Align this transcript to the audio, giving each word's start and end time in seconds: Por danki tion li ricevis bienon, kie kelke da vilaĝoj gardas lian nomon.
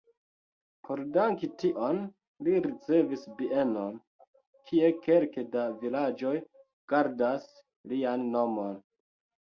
Por 0.87 1.01
danki 1.17 1.49
tion 1.63 1.99
li 2.47 2.55
ricevis 2.67 3.27
bienon, 3.43 4.01
kie 4.73 4.93
kelke 5.07 5.47
da 5.55 5.69
vilaĝoj 5.85 6.35
gardas 6.97 7.51
lian 7.95 8.31
nomon. 8.37 8.79